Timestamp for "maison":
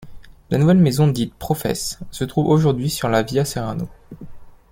0.79-1.07